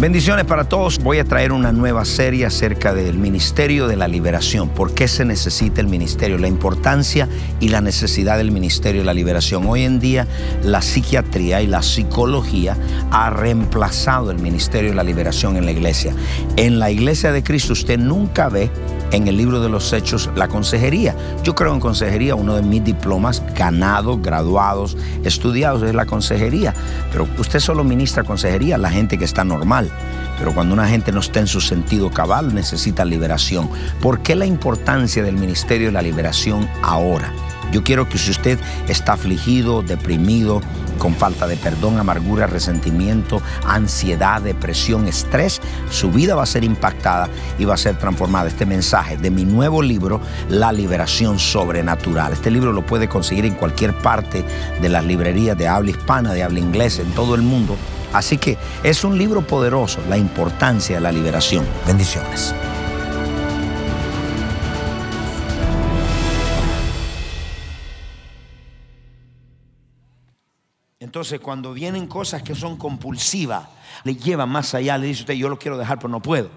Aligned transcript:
Bendiciones 0.00 0.44
para 0.44 0.68
todos. 0.68 1.00
Voy 1.00 1.18
a 1.18 1.24
traer 1.24 1.50
una 1.50 1.72
nueva 1.72 2.04
serie 2.04 2.46
acerca 2.46 2.94
del 2.94 3.18
Ministerio 3.18 3.88
de 3.88 3.96
la 3.96 4.06
Liberación. 4.06 4.68
¿Por 4.68 4.94
qué 4.94 5.08
se 5.08 5.24
necesita 5.24 5.80
el 5.80 5.88
ministerio? 5.88 6.38
La 6.38 6.46
importancia 6.46 7.28
y 7.58 7.70
la 7.70 7.80
necesidad 7.80 8.38
del 8.38 8.52
Ministerio 8.52 9.00
de 9.00 9.06
la 9.06 9.12
Liberación. 9.12 9.66
Hoy 9.66 9.82
en 9.82 9.98
día 9.98 10.28
la 10.62 10.82
psiquiatría 10.82 11.62
y 11.62 11.66
la 11.66 11.82
psicología 11.82 12.76
ha 13.10 13.30
reemplazado 13.30 14.30
el 14.30 14.38
Ministerio 14.38 14.90
de 14.90 14.96
la 14.96 15.02
Liberación 15.02 15.56
en 15.56 15.64
la 15.64 15.72
iglesia. 15.72 16.14
En 16.54 16.78
la 16.78 16.92
iglesia 16.92 17.32
de 17.32 17.42
Cristo 17.42 17.72
usted 17.72 17.98
nunca 17.98 18.48
ve 18.48 18.70
en 19.12 19.26
el 19.26 19.36
libro 19.36 19.60
de 19.60 19.68
los 19.68 19.92
hechos 19.92 20.30
la 20.36 20.48
consejería. 20.48 21.14
Yo 21.42 21.54
creo 21.54 21.72
en 21.74 21.80
consejería, 21.80 22.34
uno 22.34 22.54
de 22.54 22.62
mis 22.62 22.84
diplomas 22.84 23.42
ganados, 23.54 24.20
graduados, 24.22 24.96
estudiados 25.24 25.82
es 25.82 25.94
la 25.94 26.06
consejería. 26.06 26.74
Pero 27.10 27.26
usted 27.38 27.60
solo 27.60 27.84
ministra 27.84 28.24
consejería 28.24 28.76
a 28.76 28.78
la 28.78 28.90
gente 28.90 29.18
que 29.18 29.24
está 29.24 29.44
normal. 29.44 29.87
Pero 30.38 30.54
cuando 30.54 30.74
una 30.74 30.88
gente 30.88 31.10
no 31.10 31.20
está 31.20 31.40
en 31.40 31.48
su 31.48 31.60
sentido 31.60 32.10
cabal, 32.10 32.54
necesita 32.54 33.04
liberación. 33.04 33.68
¿Por 34.00 34.20
qué 34.20 34.36
la 34.36 34.46
importancia 34.46 35.22
del 35.22 35.36
ministerio 35.36 35.88
de 35.88 35.92
la 35.92 36.02
liberación 36.02 36.68
ahora? 36.82 37.32
Yo 37.72 37.84
quiero 37.84 38.08
que 38.08 38.16
si 38.16 38.30
usted 38.30 38.58
está 38.88 39.14
afligido, 39.14 39.82
deprimido, 39.82 40.62
con 40.98 41.14
falta 41.14 41.46
de 41.46 41.56
perdón, 41.56 41.98
amargura, 41.98 42.46
resentimiento, 42.46 43.42
ansiedad, 43.66 44.40
depresión, 44.40 45.06
estrés, 45.06 45.60
su 45.90 46.10
vida 46.10 46.34
va 46.34 46.44
a 46.44 46.46
ser 46.46 46.64
impactada 46.64 47.28
y 47.58 47.64
va 47.64 47.74
a 47.74 47.78
ser 47.78 47.98
transformada. 47.98 48.48
Este 48.48 48.64
mensaje 48.64 49.16
de 49.16 49.30
mi 49.30 49.44
nuevo 49.44 49.82
libro, 49.82 50.20
La 50.48 50.72
Liberación 50.72 51.38
Sobrenatural. 51.38 52.32
Este 52.32 52.50
libro 52.50 52.72
lo 52.72 52.86
puede 52.86 53.08
conseguir 53.08 53.44
en 53.44 53.54
cualquier 53.54 53.94
parte 53.94 54.44
de 54.80 54.88
las 54.88 55.04
librerías 55.04 55.56
de 55.56 55.68
habla 55.68 55.90
hispana, 55.90 56.32
de 56.32 56.42
habla 56.42 56.60
inglesa, 56.60 57.02
en 57.02 57.12
todo 57.12 57.34
el 57.34 57.42
mundo. 57.42 57.76
Así 58.12 58.38
que 58.38 58.56
es 58.82 59.04
un 59.04 59.18
libro 59.18 59.46
poderoso, 59.46 60.00
la 60.08 60.16
importancia 60.16 60.96
de 60.96 61.02
la 61.02 61.12
liberación. 61.12 61.66
Bendiciones. 61.86 62.54
Entonces, 71.00 71.40
cuando 71.40 71.72
vienen 71.72 72.06
cosas 72.06 72.42
que 72.42 72.54
son 72.54 72.76
compulsivas, 72.76 73.66
le 74.04 74.14
llevan 74.14 74.50
más 74.50 74.74
allá, 74.74 74.98
le 74.98 75.06
dice 75.06 75.22
usted, 75.22 75.34
yo 75.34 75.48
lo 75.48 75.58
quiero 75.58 75.78
dejar, 75.78 75.98
pero 75.98 76.10
no 76.10 76.20
puedo. 76.20 76.50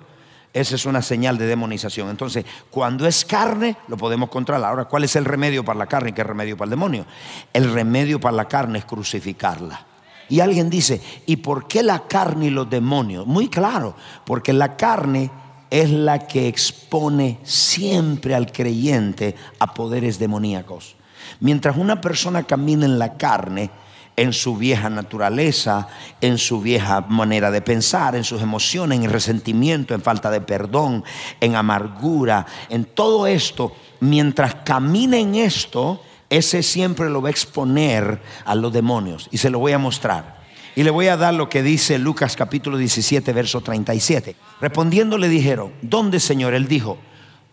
Esa 0.54 0.76
es 0.76 0.86
una 0.86 1.02
señal 1.02 1.38
de 1.38 1.46
demonización. 1.46 2.10
Entonces, 2.10 2.46
cuando 2.70 3.08
es 3.08 3.24
carne, 3.24 3.78
lo 3.88 3.96
podemos 3.96 4.30
controlar. 4.30 4.70
Ahora, 4.70 4.86
¿cuál 4.86 5.06
es 5.06 5.16
el 5.16 5.24
remedio 5.24 5.64
para 5.64 5.80
la 5.80 5.88
carne 5.88 6.10
y 6.10 6.14
qué 6.14 6.24
remedio 6.24 6.58
para 6.58 6.66
el 6.66 6.72
demonio? 6.72 7.06
El 7.54 7.72
remedio 7.74 8.20
para 8.20 8.36
la 8.36 8.46
carne 8.46 8.80
es 8.80 8.86
crucificarla. 8.86 9.91
Y 10.32 10.40
alguien 10.40 10.70
dice, 10.70 11.02
¿y 11.26 11.36
por 11.36 11.68
qué 11.68 11.84
la 11.84 12.08
carne 12.08 12.46
y 12.46 12.50
los 12.52 12.70
demonios? 12.70 13.28
Muy 13.28 13.50
claro, 13.50 13.98
porque 14.26 14.54
la 14.54 14.78
carne 14.78 15.30
es 15.70 15.90
la 15.90 16.26
que 16.26 16.48
expone 16.48 17.38
siempre 17.44 18.34
al 18.34 18.50
creyente 18.50 19.36
a 19.60 19.74
poderes 19.74 20.20
demoníacos. 20.20 20.96
Mientras 21.42 21.76
una 21.76 22.00
persona 22.00 22.44
camina 22.44 22.86
en 22.86 22.98
la 22.98 23.18
carne, 23.18 23.72
en 24.16 24.32
su 24.32 24.56
vieja 24.56 24.90
naturaleza, 24.90 25.90
en 26.22 26.38
su 26.38 26.62
vieja 26.62 27.02
manera 27.02 27.52
de 27.52 27.62
pensar, 27.62 28.16
en 28.16 28.24
sus 28.24 28.42
emociones, 28.42 29.02
en 29.02 29.10
resentimiento, 29.10 29.94
en 29.94 30.02
falta 30.02 30.32
de 30.32 30.40
perdón, 30.40 31.04
en 31.42 31.58
amargura, 31.58 32.46
en 32.70 32.86
todo 32.86 33.28
esto, 33.28 33.74
mientras 34.00 34.56
camina 34.64 35.18
en 35.18 35.36
esto, 35.36 36.02
ese 36.32 36.64
siempre 36.64 37.10
lo 37.10 37.22
va 37.22 37.28
a 37.28 37.32
exponer 37.32 38.22
a 38.46 38.56
los 38.56 38.72
demonios 38.72 39.28
y 39.32 39.38
se 39.38 39.50
lo 39.50 39.60
voy 39.60 39.74
a 39.74 39.78
mostrar. 39.78 40.40
Y 40.78 40.84
le 40.84 40.90
voy 40.90 41.08
a 41.08 41.18
dar 41.18 41.34
lo 41.34 41.50
que 41.50 41.62
dice 41.62 42.00
Lucas 42.00 42.38
capítulo 42.38 42.78
17, 42.78 43.34
verso 43.34 43.60
37. 43.60 44.38
Respondiendo 44.62 45.18
le 45.18 45.28
dijeron, 45.28 45.74
¿dónde 45.82 46.22
Señor? 46.22 46.54
Él 46.54 46.70
dijo, 46.70 46.98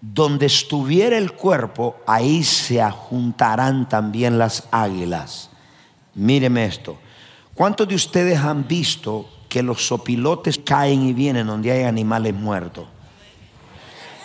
donde 0.00 0.46
estuviera 0.46 1.18
el 1.18 1.32
cuerpo, 1.32 1.96
ahí 2.06 2.44
se 2.44 2.80
juntarán 2.88 3.88
también 3.88 4.38
las 4.38 4.68
águilas. 4.70 5.50
Míreme 6.14 6.64
esto. 6.64 6.98
¿Cuántos 7.54 7.88
de 7.88 7.96
ustedes 7.96 8.38
han 8.38 8.68
visto 8.68 9.28
que 9.48 9.64
los 9.64 9.88
sopilotes 9.88 10.60
caen 10.64 11.02
y 11.02 11.12
vienen 11.12 11.48
donde 11.48 11.72
hay 11.72 11.82
animales 11.82 12.32
muertos? 12.32 12.86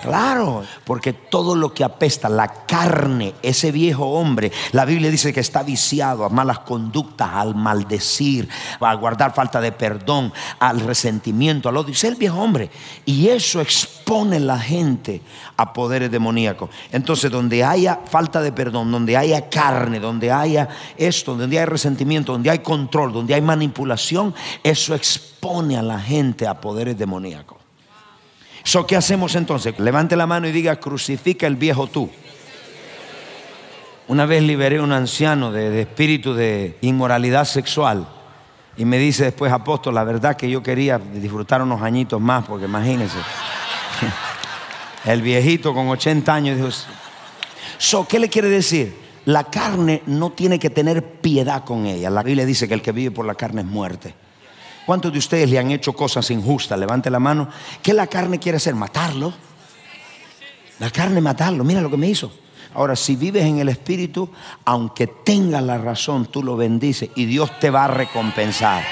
Claro, 0.03 0.64
porque 0.84 1.14
todo 1.14 1.56
lo 1.56 1.74
que 1.74 1.84
apesta, 1.84 2.28
la 2.28 2.47
carne, 2.66 3.34
ese 3.41 3.72
viejo 3.72 4.06
hombre, 4.06 4.52
la 4.74 4.86
Biblia 4.86 5.09
dice 5.09 5.31
que 5.31 5.40
está 5.40 5.64
viciado 5.64 6.25
a 6.25 6.30
malas 6.30 6.59
conductas, 6.59 7.30
al 7.34 7.56
maldecir, 7.56 8.50
a 8.80 8.94
guardar 8.96 9.34
falta 9.34 9.62
de 9.62 9.72
perdón, 9.72 10.34
al 10.59 10.81
resentimiento, 10.81 11.69
al 11.69 11.78
odio. 11.78 11.94
Es 11.94 12.03
el 12.03 12.16
viejo 12.16 12.38
hombre. 12.38 12.69
Y 13.06 13.30
eso 13.30 13.62
expone 13.62 14.38
a 14.38 14.41
la 14.41 14.59
gente 14.59 15.22
a 15.56 15.72
poderes 15.72 16.12
demoníacos. 16.12 16.70
Entonces, 16.91 17.31
donde 17.31 17.64
haya 17.64 18.02
falta 18.06 18.41
de 18.41 18.52
perdón, 18.52 18.91
donde 18.91 19.16
haya 19.16 19.50
carne, 19.50 20.00
donde 20.00 20.31
haya 20.31 20.68
esto, 20.97 21.35
donde 21.35 21.59
hay 21.59 21.66
resentimiento, 21.66 22.34
donde 22.34 22.50
hay 22.50 22.59
control, 22.59 23.14
donde 23.14 23.34
hay 23.34 23.41
manipulación, 23.41 24.35
eso 24.64 24.94
expone 24.96 25.78
a 25.78 25.81
la 25.81 26.00
gente 26.00 26.46
a 26.46 26.59
poderes 26.59 26.97
demoníacos. 26.97 27.62
So, 28.63 28.88
¿Qué 28.88 28.96
hacemos 28.96 29.35
entonces? 29.35 29.78
Levante 29.78 30.16
la 30.16 30.25
mano 30.25 30.47
y 30.47 30.51
diga, 30.51 30.78
crucifica 30.78 31.46
el 31.47 31.57
viejo 31.57 31.88
tú. 31.88 32.09
Una 34.07 34.25
vez 34.25 34.41
liberé 34.41 34.78
a 34.78 34.84
un 34.84 34.91
anciano 34.91 35.51
de, 35.51 35.81
espíritu 35.81 36.34
de 36.34 36.78
inmoralidad 36.81 37.46
sexual 37.46 38.07
y 38.78 38.85
me 38.85 38.97
dice 38.97 39.25
después, 39.25 39.52
apóstol, 39.52 39.96
la 39.96 40.03
verdad 40.03 40.35
que 40.35 40.50
yo 40.50 40.63
quería 40.63 40.97
disfrutar 40.97 41.62
unos 41.62 41.81
añitos 41.81 42.19
más, 42.19 42.46
porque 42.46 42.66
imagínense, 42.66 43.18
el 45.06 45.22
viejito 45.22 45.73
con 45.73 45.90
80 45.90 46.34
años 46.34 46.57
dijo, 46.57 46.69
so, 47.78 48.07
¿qué 48.07 48.19
le 48.19 48.29
quiere 48.29 48.50
decir? 48.50 48.97
La 49.25 49.46
carne 49.46 50.03
no 50.06 50.31
tiene 50.31 50.59
que 50.59 50.69
tener 50.69 51.03
piedad 51.22 51.63
con 51.63 51.85
ella. 51.85 52.09
La 52.09 52.23
Biblia 52.23 52.46
dice 52.46 52.68
que 52.68 52.73
el 52.73 52.81
que 52.81 52.91
vive 52.91 53.12
por 53.12 53.25
la 53.25 53.35
carne 53.35 53.62
es 53.62 53.68
muerte. 53.68 54.13
¿Cuántos 54.85 55.11
de 55.13 55.19
ustedes 55.19 55.49
le 55.49 55.59
han 55.59 55.71
hecho 55.71 55.94
cosas 55.94 56.29
injustas? 56.31 56.78
Levante 56.78 57.09
la 57.09 57.19
mano. 57.19 57.47
¿Qué 57.81 57.93
la 57.93 58.08
carne 58.08 58.40
quiere 58.40 58.58
hacer? 58.58 58.75
Matarlo. 58.75 59.34
La 60.79 60.90
carne 60.90 61.22
matarlo. 61.22 61.63
Mira 61.63 61.81
lo 61.81 61.90
que 61.90 61.97
me 61.97 62.08
hizo. 62.08 62.31
Ahora, 62.73 62.96
si 62.96 63.16
vives 63.16 63.46
en 63.46 63.59
el 63.59 63.69
Espíritu, 63.69 64.29
aunque 64.66 65.08
tengas 65.08 65.63
la 65.63 65.78
razón, 65.78 66.25
tú 66.25 66.43
lo 66.43 66.58
bendices 66.58 67.09
y 67.16 67.25
Dios 67.25 67.59
te 67.59 67.69
va 67.69 67.85
a 67.85 67.87
recompensar. 67.87 68.84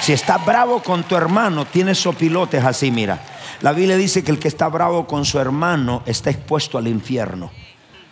Si 0.00 0.12
estás 0.12 0.44
bravo 0.46 0.82
con 0.82 1.02
tu 1.02 1.16
hermano, 1.16 1.64
tienes 1.64 1.98
sopilotes 1.98 2.64
así, 2.64 2.90
mira. 2.90 3.20
La 3.60 3.72
Biblia 3.72 3.96
dice 3.96 4.22
que 4.22 4.30
el 4.30 4.38
que 4.38 4.48
está 4.48 4.68
bravo 4.68 5.06
con 5.06 5.24
su 5.24 5.38
hermano 5.40 6.02
está 6.06 6.30
expuesto 6.30 6.78
al 6.78 6.86
infierno. 6.86 7.50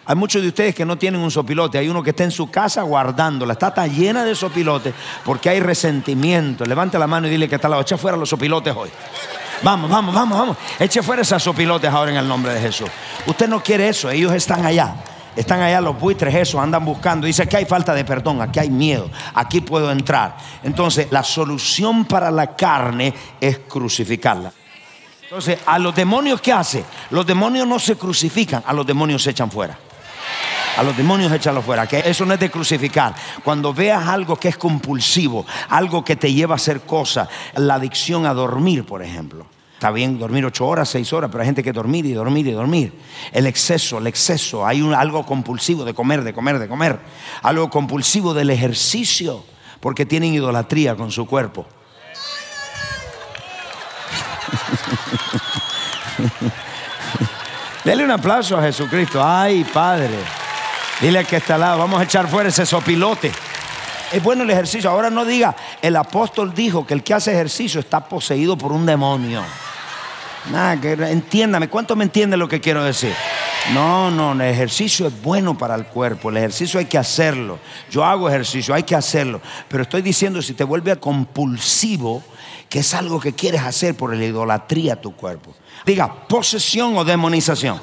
Hay 0.07 0.17
muchos 0.17 0.43
de 0.43 0.49
ustedes 0.49 0.75
que 0.75 0.85
no 0.85 0.99
tienen 0.99 1.21
un 1.21 1.31
sopilote. 1.31 1.79
Hay 1.79 1.89
uno 1.89 2.03
que 2.03 2.11
está 2.11 2.25
en 2.25 2.31
su 2.31 2.51
casa 2.51 2.83
guardándola. 2.83 3.55
Está 3.55 3.73
tan 3.73 3.95
llena 3.95 4.25
de 4.25 4.35
sopilotes 4.35 4.95
porque 5.25 5.49
hay 5.49 5.61
resentimiento. 5.61 6.65
Levante 6.65 6.99
la 6.99 7.07
mano 7.07 7.27
y 7.27 7.31
dile 7.31 7.49
que 7.49 7.55
está 7.55 7.69
la 7.69 7.81
echa 7.81 7.97
fuera 7.97 8.17
los 8.17 8.29
sopilotes 8.29 8.75
hoy. 8.77 8.91
Vamos, 9.63 9.91
vamos, 9.91 10.15
vamos, 10.15 10.39
vamos. 10.39 10.57
Eche 10.79 11.03
fuera 11.03 11.23
esas 11.23 11.43
sopilotes 11.43 11.91
ahora 11.91 12.11
en 12.11 12.19
el 12.19 12.29
nombre 12.29 12.53
de 12.53 12.61
Jesús. 12.61 12.89
Usted 13.27 13.49
no 13.49 13.63
quiere 13.63 13.89
eso. 13.89 14.11
Ellos 14.11 14.33
están 14.33 14.67
allá. 14.67 14.95
Están 15.37 15.61
allá 15.61 15.81
los 15.81 15.99
buitres, 15.99 16.33
esos 16.33 16.61
andan 16.61 16.85
buscando. 16.85 17.27
Dice 17.27 17.49
que 17.49 17.57
hay 17.57 17.65
falta 17.65 17.93
de 17.93 18.05
perdón, 18.05 18.41
aquí 18.41 18.61
hay 18.61 18.71
miedo, 18.71 19.11
aquí 19.35 19.61
puedo 19.61 19.91
entrar. 19.91 20.37
Entonces, 20.63 21.09
la 21.11 21.25
solución 21.25 22.05
para 22.05 22.31
la 22.31 22.55
carne 22.55 23.13
es 23.41 23.59
crucificarla. 23.69 24.53
Entonces, 25.23 25.59
a 25.67 25.79
los 25.81 25.95
demonios, 25.95 26.41
¿qué 26.41 26.53
hace? 26.53 26.85
Los 27.11 27.27
demonios 27.27 27.67
no 27.67 27.81
se 27.81 27.97
crucifican, 27.97 28.63
a 28.65 28.73
los 28.73 28.87
demonios 28.87 29.23
se 29.23 29.31
echan 29.31 29.51
fuera. 29.51 29.77
A 30.77 30.83
los 30.83 30.97
demonios 30.97 31.31
échalo 31.33 31.63
fuera, 31.63 31.87
que 31.87 32.03
eso 32.05 32.27
no 32.27 32.35
es 32.35 32.41
de 32.41 32.51
crucificar. 32.51 33.15
Cuando 33.45 33.73
veas 33.73 34.09
algo 34.09 34.37
que 34.37 34.49
es 34.49 34.57
compulsivo, 34.57 35.47
algo 35.69 36.05
que 36.05 36.17
te 36.17 36.33
lleva 36.33 36.55
a 36.55 36.57
hacer 36.57 36.81
cosas, 36.81 37.29
la 37.55 37.75
adicción 37.75 38.27
a 38.27 38.35
dormir, 38.35 38.85
por 38.85 39.01
ejemplo. 39.03 39.47
Está 39.75 39.91
bien 39.93 40.19
dormir 40.19 40.45
ocho 40.45 40.67
horas, 40.67 40.89
seis 40.89 41.13
horas, 41.13 41.31
pero 41.31 41.43
hay 41.43 41.47
gente 41.47 41.63
que 41.63 41.73
dormir 41.73 42.07
y 42.07 42.13
dormir 42.13 42.47
y 42.49 42.53
dormir. 42.53 42.93
El 43.33 43.47
exceso, 43.47 43.99
el 43.99 44.07
exceso. 44.07 44.67
Hay 44.67 44.81
algo 44.95 45.25
compulsivo 45.27 45.85
de 45.85 45.95
comer, 45.95 46.25
de 46.25 46.33
comer, 46.33 46.59
de 46.59 46.67
comer. 46.69 46.99
Algo 47.43 47.71
compulsivo 47.71 48.35
del 48.35 48.51
ejercicio, 48.51 49.45
porque 49.81 50.07
tienen 50.07 50.35
idolatría 50.35 50.97
con 50.97 51.13
su 51.13 51.27
cuerpo. 51.27 51.67
Dele 57.85 58.05
un 58.05 58.11
aplauso 58.11 58.57
a 58.57 58.63
Jesucristo. 58.63 59.23
Ay, 59.23 59.65
Padre. 59.65 60.44
Dile 61.05 61.23
que 61.27 61.37
está 61.37 61.57
al 61.57 61.61
lado, 61.61 61.81
vamos 61.81 62.01
a 62.01 62.05
echar 62.05 62.27
fuera 62.31 62.49
ese 62.49 62.65
sopilote. 62.65 63.31
Es 64.11 64.23
bueno 64.23 64.43
el 64.43 64.49
ejercicio. 64.49 64.89
Ahora 64.89 65.11
no 65.11 65.27
diga, 65.27 65.55
el 65.83 65.97
apóstol 65.97 66.55
dijo 66.55 66.87
que 66.87 66.95
el 66.95 67.03
que 67.03 67.13
hace 67.13 67.31
ejercicio 67.31 67.79
está 67.79 68.09
poseído 68.09 68.57
por 68.57 68.73
un 68.73 68.87
demonio. 68.87 69.43
Nada, 70.51 70.73
entiéndame, 71.11 71.69
¿cuánto 71.69 71.95
me 71.95 72.05
entiende 72.05 72.39
lo 72.39 72.49
que 72.49 72.59
quiero 72.59 72.83
decir? 72.83 73.13
No, 73.75 74.11
no, 74.11 74.33
el 74.33 74.41
ejercicio 74.41 75.07
es 75.07 75.23
bueno 75.23 75.59
para 75.59 75.75
el 75.75 75.85
cuerpo, 75.85 76.31
el 76.31 76.39
ejercicio 76.39 76.81
hay 76.81 76.87
que 76.87 76.97
hacerlo. 76.97 77.59
Yo 77.91 78.03
hago 78.03 78.27
ejercicio, 78.27 78.73
hay 78.73 78.85
que 78.85 78.97
hacerlo. 78.97 79.43
Pero 79.69 79.83
estoy 79.83 80.01
diciendo, 80.01 80.41
si 80.41 80.55
te 80.55 80.65
vuelve 80.65 80.99
compulsivo, 80.99 82.23
que 82.71 82.79
es 82.79 82.95
algo 82.95 83.21
que 83.21 83.35
quieres 83.35 83.61
hacer 83.61 83.95
por 83.95 84.17
la 84.17 84.25
idolatría 84.25 84.95
a 84.95 84.97
tu 85.03 85.15
cuerpo. 85.15 85.55
Diga, 85.85 86.27
posesión 86.27 86.97
o 86.97 87.05
demonización. 87.05 87.79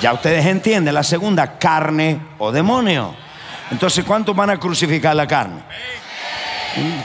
Ya 0.00 0.12
ustedes 0.12 0.46
entienden. 0.46 0.94
La 0.94 1.02
segunda, 1.02 1.58
carne 1.58 2.20
o 2.38 2.50
demonio. 2.50 3.14
Entonces, 3.70 4.04
¿cuántos 4.04 4.34
van 4.34 4.50
a 4.50 4.58
crucificar 4.58 5.14
la 5.14 5.26
carne? 5.26 5.62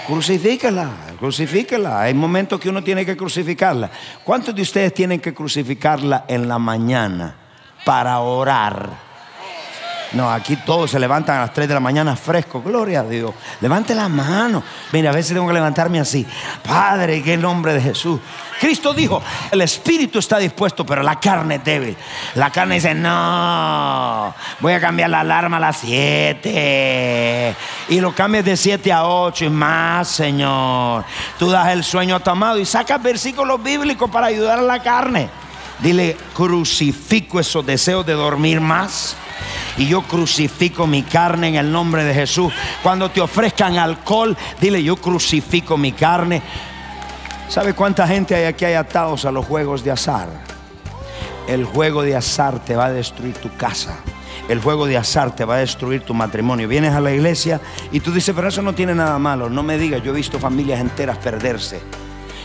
Crucifíquela, 0.05 0.89
crucifíquela. 1.19 2.01
Hay 2.01 2.13
momentos 2.13 2.59
que 2.59 2.69
uno 2.69 2.83
tiene 2.83 3.05
que 3.05 3.17
crucificarla. 3.17 3.89
¿Cuántos 4.23 4.55
de 4.55 4.61
ustedes 4.61 4.93
tienen 4.93 5.19
que 5.19 5.33
crucificarla 5.33 6.25
en 6.27 6.47
la 6.47 6.57
mañana 6.57 7.35
para 7.83 8.19
orar? 8.19 9.06
No, 10.13 10.31
aquí 10.31 10.55
todos 10.55 10.91
se 10.91 10.99
levantan 10.99 11.37
a 11.37 11.41
las 11.41 11.53
3 11.53 11.67
de 11.67 11.73
la 11.73 11.79
mañana 11.79 12.15
fresco. 12.15 12.61
Gloria 12.61 13.01
a 13.01 13.03
Dios. 13.03 13.33
Levante 13.59 13.93
la 13.93 14.07
mano. 14.07 14.63
Mira, 14.93 15.09
a 15.09 15.13
veces 15.13 15.33
tengo 15.33 15.47
que 15.47 15.53
levantarme 15.53 15.99
así. 15.99 16.25
Padre, 16.63 17.17
en 17.17 17.27
el 17.27 17.41
nombre 17.41 17.73
de 17.73 17.81
Jesús. 17.81 18.19
Cristo 18.59 18.93
dijo, 18.93 19.21
el 19.51 19.61
espíritu 19.61 20.19
está 20.19 20.37
dispuesto, 20.37 20.85
pero 20.85 21.03
la 21.03 21.19
carne 21.19 21.55
es 21.55 21.63
débil. 21.63 21.97
La 22.35 22.49
carne 22.49 22.75
dice, 22.75 22.93
no, 22.95 24.33
voy 24.61 24.73
a 24.73 24.79
cambiar 24.79 25.09
la 25.09 25.19
alarma 25.19 25.57
a 25.57 25.59
las 25.59 25.77
7. 25.77 27.55
Y 27.89 27.99
lo 27.99 28.15
cambias 28.15 28.45
de 28.45 28.55
7 28.55 28.91
a 28.93 29.05
8 29.05 29.45
y 29.45 29.49
más, 29.49 30.07
Señor. 30.07 31.03
Tú 31.37 31.51
das 31.51 31.67
el 31.69 31.83
sueño 31.83 32.15
a 32.15 32.19
tu 32.21 32.29
amado 32.29 32.57
y 32.57 32.65
sacas 32.65 33.03
versículos 33.03 33.61
bíblicos 33.61 34.09
para 34.09 34.27
ayudar 34.27 34.59
a 34.59 34.63
la 34.63 34.81
carne. 34.81 35.29
Dile, 35.79 36.17
crucifico 36.33 37.39
esos 37.39 37.63
deseos 37.65 38.05
de 38.05 38.13
dormir 38.13 38.61
más 38.61 39.15
y 39.77 39.87
yo 39.87 40.01
crucifico 40.01 40.87
mi 40.87 41.03
carne 41.03 41.49
en 41.49 41.55
el 41.55 41.71
nombre 41.71 42.03
de 42.03 42.13
Jesús. 42.13 42.53
Cuando 42.81 43.09
te 43.11 43.21
ofrezcan 43.21 43.77
alcohol, 43.77 44.35
dile 44.59 44.83
yo 44.83 44.95
crucifico 44.97 45.77
mi 45.77 45.91
carne. 45.91 46.41
¿Sabe 47.49 47.73
cuánta 47.73 48.07
gente 48.07 48.35
hay 48.35 48.45
aquí 48.45 48.65
hay 48.65 48.73
atados 48.73 49.25
a 49.25 49.31
los 49.31 49.45
juegos 49.45 49.83
de 49.83 49.91
azar? 49.91 50.27
El 51.47 51.63
juego 51.63 52.01
de 52.01 52.15
azar 52.15 52.59
te 52.59 52.75
va 52.75 52.85
a 52.85 52.91
destruir 52.91 53.35
tu 53.35 53.55
casa. 53.55 53.99
El 54.49 54.61
juego 54.61 54.85
de 54.85 54.97
azar 54.97 55.35
te 55.35 55.45
va 55.45 55.55
a 55.55 55.59
destruir 55.59 56.01
tu 56.01 56.13
matrimonio. 56.13 56.67
Vienes 56.67 56.93
a 56.93 57.01
la 57.01 57.11
iglesia 57.11 57.61
y 57.91 57.99
tú 57.99 58.11
dices, 58.11 58.33
pero 58.35 58.47
eso 58.47 58.61
no 58.61 58.73
tiene 58.73 58.95
nada 58.95 59.17
malo. 59.19 59.49
No 59.49 59.63
me 59.63 59.77
digas, 59.77 60.03
yo 60.03 60.11
he 60.11 60.15
visto 60.15 60.39
familias 60.39 60.79
enteras 60.79 61.17
perderse. 61.17 61.81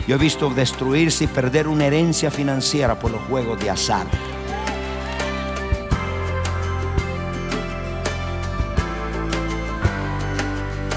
Yo 0.07 0.17
he 0.17 0.19
visto 0.19 0.51
destruirse 0.51 1.25
y 1.25 1.27
perder 1.29 1.69
una 1.69 1.87
herencia 1.87 2.31
financiera 2.31 2.99
por 2.99 3.13
los 3.13 3.23
juegos 3.23 3.59
de 3.61 3.71
azar. 3.71 4.07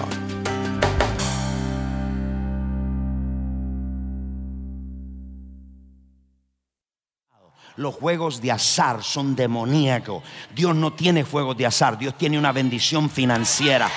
Los 7.78 7.96
juegos 7.96 8.42
de 8.42 8.52
azar 8.52 9.02
son 9.02 9.34
demoníacos. 9.36 10.22
Dios 10.54 10.76
no 10.76 10.92
tiene 10.92 11.24
juegos 11.24 11.56
de 11.58 11.66
azar, 11.66 11.98
Dios 11.98 12.18
tiene 12.18 12.38
una 12.38 12.52
bendición 12.52 13.10
financiera. 13.10 13.90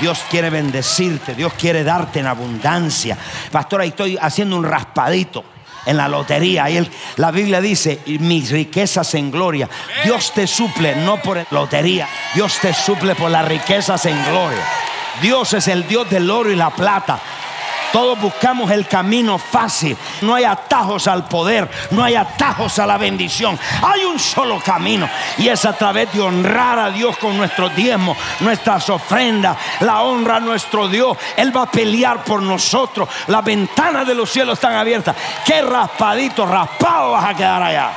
Dios 0.00 0.24
quiere 0.30 0.50
bendecirte, 0.50 1.34
Dios 1.34 1.52
quiere 1.54 1.84
darte 1.84 2.20
en 2.20 2.26
abundancia. 2.26 3.16
Pastor, 3.50 3.80
ahí 3.80 3.88
estoy 3.88 4.18
haciendo 4.20 4.56
un 4.56 4.64
raspadito 4.64 5.44
en 5.86 5.96
la 5.96 6.08
lotería. 6.08 6.70
Y 6.70 6.88
la 7.16 7.30
Biblia 7.30 7.60
dice, 7.60 8.00
mis 8.06 8.50
riquezas 8.50 9.14
en 9.14 9.30
gloria. 9.30 9.68
Dios 10.04 10.32
te 10.34 10.46
suple 10.46 10.96
no 10.96 11.18
por 11.18 11.44
lotería, 11.50 12.08
Dios 12.34 12.58
te 12.60 12.72
suple 12.74 13.14
por 13.14 13.30
las 13.30 13.46
riquezas 13.46 14.06
en 14.06 14.24
gloria. 14.24 14.62
Dios 15.20 15.52
es 15.52 15.68
el 15.68 15.86
Dios 15.86 16.08
del 16.08 16.30
oro 16.30 16.50
y 16.50 16.56
la 16.56 16.70
plata. 16.70 17.20
Todos 17.92 18.18
buscamos 18.20 18.70
el 18.70 18.86
camino 18.86 19.38
fácil. 19.38 19.96
No 20.22 20.34
hay 20.34 20.44
atajos 20.44 21.06
al 21.06 21.24
poder, 21.24 21.70
no 21.90 22.02
hay 22.02 22.14
atajos 22.14 22.78
a 22.78 22.86
la 22.86 22.96
bendición. 22.96 23.58
Hay 23.82 24.04
un 24.04 24.18
solo 24.18 24.60
camino 24.60 25.08
y 25.38 25.48
es 25.48 25.64
a 25.64 25.74
través 25.74 26.12
de 26.12 26.20
honrar 26.20 26.78
a 26.78 26.90
Dios 26.90 27.16
con 27.18 27.36
nuestros 27.36 27.74
diezmos, 27.76 28.16
nuestras 28.40 28.88
ofrendas, 28.88 29.56
la 29.80 30.02
honra 30.02 30.36
a 30.36 30.40
nuestro 30.40 30.88
Dios. 30.88 31.16
Él 31.36 31.54
va 31.54 31.62
a 31.62 31.70
pelear 31.70 32.24
por 32.24 32.42
nosotros. 32.42 33.08
Las 33.26 33.44
ventanas 33.44 34.06
de 34.06 34.14
los 34.14 34.30
cielos 34.30 34.54
están 34.54 34.74
abiertas. 34.74 35.14
Qué 35.44 35.60
raspadito, 35.62 36.46
raspado 36.46 37.12
vas 37.12 37.26
a 37.26 37.34
quedar 37.34 37.62
allá. 37.62 37.90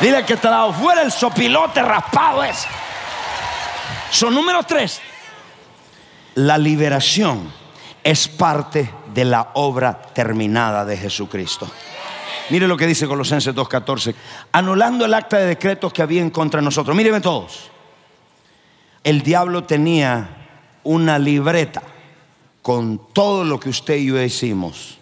Dile 0.00 0.24
que 0.24 0.36
te 0.36 0.48
dado 0.48 0.72
fuera 0.72 1.02
el 1.02 1.12
sopilote 1.12 1.82
raspado 1.82 2.44
es. 2.44 2.66
Son 4.10 4.34
número 4.34 4.62
tres. 4.62 5.00
La 6.34 6.58
liberación 6.58 7.52
es 8.02 8.28
parte 8.28 8.90
de 9.14 9.24
la 9.24 9.50
obra 9.54 10.00
terminada 10.12 10.84
de 10.84 10.96
Jesucristo. 10.96 11.70
Mire 12.50 12.68
lo 12.68 12.76
que 12.76 12.86
dice 12.86 13.06
Colosenses 13.06 13.54
2.14. 13.54 14.14
Anulando 14.52 15.04
el 15.04 15.14
acta 15.14 15.38
de 15.38 15.46
decretos 15.46 15.92
que 15.92 16.02
había 16.02 16.20
en 16.20 16.30
contra 16.30 16.60
de 16.60 16.64
nosotros. 16.64 16.94
Mírenme 16.96 17.20
todos. 17.20 17.70
El 19.02 19.22
diablo 19.22 19.64
tenía 19.64 20.28
una 20.82 21.18
libreta 21.18 21.82
con 22.60 23.00
todo 23.12 23.44
lo 23.44 23.60
que 23.60 23.70
usted 23.70 23.96
y 23.96 24.06
yo 24.06 24.22
hicimos. 24.22 24.98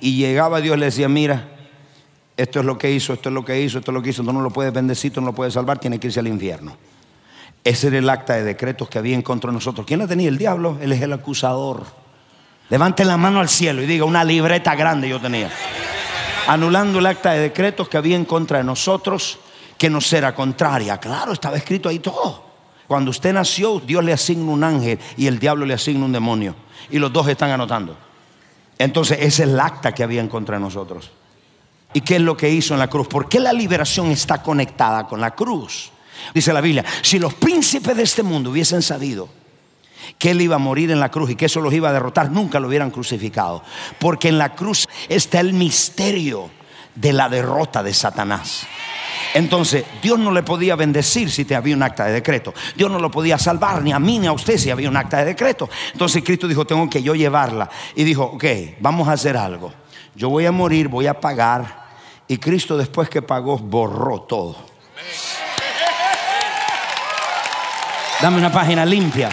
Y 0.00 0.16
llegaba 0.16 0.60
Dios 0.60 0.76
y 0.76 0.80
le 0.80 0.86
decía, 0.86 1.08
mira, 1.08 1.48
esto 2.36 2.60
es 2.60 2.64
lo 2.64 2.78
que 2.78 2.90
hizo, 2.90 3.12
esto 3.12 3.28
es 3.28 3.34
lo 3.34 3.44
que 3.44 3.60
hizo, 3.60 3.78
esto 3.78 3.90
es 3.90 3.94
lo 3.94 4.02
que 4.02 4.10
hizo. 4.10 4.22
Tú 4.22 4.32
no 4.32 4.40
lo 4.40 4.50
puedes 4.50 4.72
bendecir, 4.72 5.12
tú 5.12 5.20
no 5.20 5.28
lo 5.28 5.34
puedes 5.34 5.54
salvar, 5.54 5.78
tiene 5.78 5.98
que 6.00 6.06
irse 6.06 6.20
al 6.20 6.28
infierno. 6.28 6.76
Ese 7.62 7.88
era 7.88 7.98
el 7.98 8.08
acta 8.08 8.34
de 8.34 8.44
decretos 8.44 8.88
que 8.88 8.98
había 8.98 9.14
en 9.14 9.22
contra 9.22 9.50
de 9.50 9.54
nosotros. 9.54 9.86
¿Quién 9.86 10.00
la 10.00 10.06
tenía? 10.06 10.28
El 10.28 10.38
diablo. 10.38 10.78
Él 10.80 10.92
es 10.92 11.02
el 11.02 11.12
acusador. 11.12 11.84
Levante 12.70 13.04
la 13.04 13.16
mano 13.16 13.40
al 13.40 13.48
cielo 13.48 13.82
y 13.82 13.86
diga, 13.86 14.04
una 14.04 14.24
libreta 14.24 14.76
grande 14.76 15.08
yo 15.08 15.20
tenía. 15.20 15.50
Anulando 16.46 17.00
el 17.00 17.06
acta 17.06 17.32
de 17.32 17.40
decretos 17.40 17.88
que 17.88 17.96
había 17.96 18.16
en 18.16 18.24
contra 18.24 18.58
de 18.58 18.64
nosotros, 18.64 19.40
que 19.76 19.90
nos 19.90 20.12
era 20.12 20.34
contraria. 20.34 20.98
Claro, 20.98 21.32
estaba 21.32 21.56
escrito 21.56 21.88
ahí 21.88 21.98
todo. 21.98 22.44
Cuando 22.86 23.10
usted 23.10 23.32
nació, 23.32 23.80
Dios 23.80 24.04
le 24.04 24.12
asigna 24.12 24.50
un 24.50 24.62
ángel 24.62 24.98
y 25.16 25.26
el 25.26 25.38
diablo 25.38 25.66
le 25.66 25.74
asigna 25.74 26.04
un 26.04 26.12
demonio. 26.12 26.54
Y 26.90 26.98
los 26.98 27.12
dos 27.12 27.26
están 27.28 27.50
anotando. 27.50 27.96
Entonces, 28.78 29.18
ese 29.18 29.26
es 29.26 29.48
el 29.48 29.58
acta 29.58 29.92
que 29.92 30.04
había 30.04 30.20
en 30.20 30.28
contra 30.28 30.56
de 30.56 30.62
nosotros. 30.62 31.10
¿Y 31.92 32.02
qué 32.02 32.16
es 32.16 32.22
lo 32.22 32.36
que 32.36 32.48
hizo 32.48 32.74
en 32.74 32.80
la 32.80 32.88
cruz? 32.88 33.08
¿Por 33.08 33.28
qué 33.28 33.40
la 33.40 33.52
liberación 33.52 34.10
está 34.10 34.42
conectada 34.42 35.08
con 35.08 35.20
la 35.20 35.32
cruz? 35.32 35.90
Dice 36.32 36.52
la 36.52 36.60
Biblia, 36.60 36.84
si 37.02 37.18
los 37.18 37.34
príncipes 37.34 37.96
de 37.96 38.04
este 38.04 38.22
mundo 38.22 38.50
hubiesen 38.50 38.82
sabido 38.82 39.28
que 40.18 40.30
él 40.30 40.40
iba 40.40 40.56
a 40.56 40.58
morir 40.58 40.90
en 40.90 41.00
la 41.00 41.10
cruz 41.10 41.30
y 41.30 41.36
que 41.36 41.46
eso 41.46 41.60
los 41.60 41.72
iba 41.72 41.88
a 41.88 41.92
derrotar, 41.92 42.30
nunca 42.30 42.60
lo 42.60 42.68
hubieran 42.68 42.90
crucificado. 42.90 43.62
Porque 43.98 44.28
en 44.28 44.38
la 44.38 44.54
cruz 44.54 44.88
está 45.08 45.40
el 45.40 45.52
misterio 45.52 46.50
de 46.94 47.12
la 47.12 47.28
derrota 47.28 47.82
de 47.82 47.94
Satanás. 47.94 48.66
Entonces, 49.34 49.84
Dios 50.02 50.18
no 50.18 50.32
le 50.32 50.42
podía 50.42 50.74
bendecir 50.76 51.30
si 51.30 51.44
te 51.44 51.54
había 51.54 51.76
un 51.76 51.82
acta 51.82 52.06
de 52.06 52.12
decreto. 52.12 52.52
Dios 52.76 52.90
no 52.90 52.98
lo 52.98 53.10
podía 53.10 53.38
salvar 53.38 53.82
ni 53.82 53.92
a 53.92 53.98
mí 53.98 54.18
ni 54.18 54.26
a 54.26 54.32
usted 54.32 54.58
si 54.58 54.70
había 54.70 54.88
un 54.88 54.96
acta 54.96 55.18
de 55.18 55.26
decreto. 55.26 55.68
Entonces 55.92 56.22
Cristo 56.24 56.48
dijo, 56.48 56.66
tengo 56.66 56.88
que 56.90 57.02
yo 57.02 57.14
llevarla. 57.14 57.70
Y 57.94 58.04
dijo, 58.04 58.24
ok, 58.24 58.44
vamos 58.80 59.08
a 59.08 59.12
hacer 59.12 59.36
algo. 59.36 59.72
Yo 60.14 60.28
voy 60.30 60.46
a 60.46 60.52
morir, 60.52 60.88
voy 60.88 61.06
a 61.06 61.18
pagar. 61.18 61.88
Y 62.26 62.38
Cristo 62.38 62.76
después 62.76 63.08
que 63.08 63.22
pagó, 63.22 63.58
borró 63.58 64.22
todo. 64.22 64.56
Dame 68.20 68.38
una 68.38 68.52
página 68.52 68.84
limpia. 68.84 69.30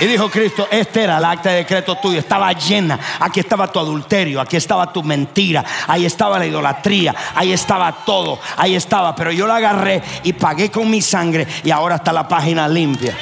Y 0.00 0.06
dijo 0.06 0.30
Cristo, 0.30 0.68
este 0.70 1.04
era 1.04 1.18
el 1.18 1.24
acta 1.24 1.50
de 1.50 1.56
decreto 1.56 1.96
tuyo, 1.96 2.20
estaba 2.20 2.52
llena. 2.52 2.98
Aquí 3.18 3.40
estaba 3.40 3.66
tu 3.66 3.80
adulterio, 3.80 4.40
aquí 4.40 4.56
estaba 4.56 4.92
tu 4.92 5.02
mentira, 5.02 5.64
ahí 5.86 6.06
estaba 6.06 6.38
la 6.38 6.46
idolatría, 6.46 7.14
ahí 7.34 7.52
estaba 7.52 7.92
todo, 8.04 8.38
ahí 8.56 8.76
estaba. 8.76 9.14
Pero 9.16 9.32
yo 9.32 9.46
la 9.46 9.56
agarré 9.56 10.02
y 10.22 10.32
pagué 10.34 10.70
con 10.70 10.88
mi 10.88 11.02
sangre 11.02 11.46
y 11.64 11.70
ahora 11.70 11.96
está 11.96 12.12
la 12.12 12.28
página 12.28 12.68
limpia. 12.68 13.16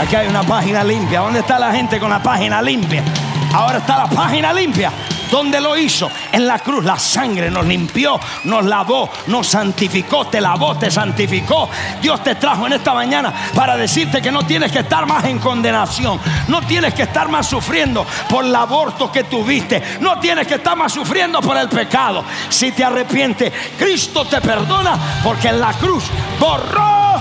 Aquí 0.00 0.16
hay 0.16 0.28
una 0.28 0.42
página 0.42 0.82
limpia. 0.82 1.20
¿Dónde 1.20 1.40
está 1.40 1.58
la 1.58 1.72
gente 1.72 2.00
con 2.00 2.10
la 2.10 2.22
página 2.22 2.60
limpia? 2.60 3.04
Ahora 3.52 3.78
está 3.78 3.98
la 3.98 4.06
página 4.06 4.52
limpia. 4.52 4.90
¿Dónde 5.30 5.60
lo 5.60 5.76
hizo? 5.76 6.10
En 6.32 6.46
la 6.46 6.58
cruz. 6.58 6.84
La 6.84 6.98
sangre 6.98 7.50
nos 7.50 7.66
limpió, 7.66 8.18
nos 8.44 8.64
lavó, 8.64 9.10
nos 9.28 9.46
santificó, 9.46 10.26
te 10.26 10.40
lavó, 10.40 10.76
te 10.76 10.90
santificó. 10.90 11.68
Dios 12.00 12.22
te 12.22 12.34
trajo 12.34 12.66
en 12.66 12.74
esta 12.74 12.92
mañana 12.94 13.32
para 13.54 13.76
decirte 13.76 14.20
que 14.20 14.32
no 14.32 14.44
tienes 14.44 14.72
que 14.72 14.80
estar 14.80 15.06
más 15.06 15.24
en 15.24 15.38
condenación. 15.38 16.18
No 16.48 16.62
tienes 16.62 16.94
que 16.94 17.02
estar 17.02 17.28
más 17.28 17.46
sufriendo 17.46 18.06
por 18.28 18.44
el 18.44 18.54
aborto 18.54 19.10
que 19.12 19.24
tuviste. 19.24 19.82
No 20.00 20.18
tienes 20.18 20.46
que 20.46 20.54
estar 20.54 20.76
más 20.76 20.92
sufriendo 20.92 21.40
por 21.40 21.56
el 21.56 21.68
pecado. 21.68 22.24
Si 22.48 22.72
te 22.72 22.84
arrepientes, 22.84 23.52
Cristo 23.78 24.24
te 24.24 24.40
perdona 24.40 24.98
porque 25.22 25.48
en 25.48 25.60
la 25.60 25.72
cruz 25.74 26.04
borró 26.38 27.20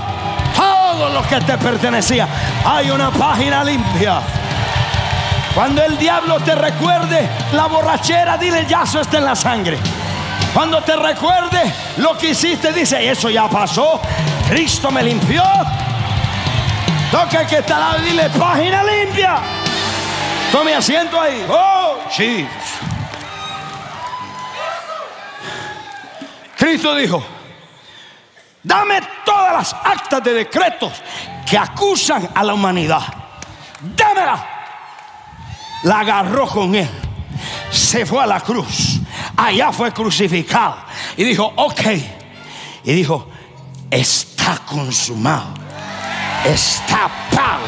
todo 0.55 1.09
lo 1.09 1.21
que 1.27 1.39
te 1.41 1.57
pertenecía. 1.57 2.27
Hay 2.65 2.89
una 2.89 3.11
página 3.11 3.63
limpia. 3.63 4.21
Cuando 5.59 5.83
el 5.83 5.97
diablo 5.97 6.39
te 6.39 6.55
recuerde 6.55 7.29
la 7.51 7.65
borrachera, 7.65 8.37
dile 8.37 8.65
ya 8.65 8.83
eso 8.83 9.01
está 9.01 9.17
en 9.17 9.25
la 9.25 9.35
sangre. 9.35 9.77
Cuando 10.53 10.81
te 10.81 10.95
recuerde 10.95 11.61
lo 11.97 12.17
que 12.17 12.29
hiciste, 12.29 12.71
dice, 12.71 13.11
eso 13.11 13.29
ya 13.29 13.49
pasó. 13.49 13.99
Cristo 14.47 14.89
me 14.89 15.03
limpió. 15.03 15.43
Toca 17.11 17.45
que 17.45 17.57
está 17.57 17.77
lado 17.77 17.99
dile, 17.99 18.29
página 18.29 18.85
limpia. 18.85 19.35
Tome 20.49 20.75
asiento 20.75 21.19
ahí. 21.19 21.45
Oh, 21.49 21.97
sí. 22.09 22.47
Cristo 26.55 26.95
dijo, 26.95 27.21
dame 28.63 29.01
todas 29.25 29.51
las 29.51 29.73
actas 29.73 30.23
de 30.23 30.35
decretos 30.35 30.93
que 31.45 31.57
acusan 31.57 32.29
a 32.33 32.45
la 32.45 32.53
humanidad. 32.53 33.03
Dámela 33.81 34.58
la 35.83 35.99
agarró 35.99 36.47
con 36.47 36.75
él, 36.75 36.89
se 37.71 38.05
fue 38.05 38.23
a 38.23 38.27
la 38.27 38.41
cruz, 38.41 38.99
allá 39.35 39.71
fue 39.71 39.91
crucificado. 39.91 40.77
Y 41.17 41.23
dijo, 41.23 41.51
ok, 41.55 41.81
y 42.83 42.93
dijo, 42.93 43.27
está 43.89 44.57
consumado, 44.65 45.53
está 46.45 47.09
pago, 47.31 47.67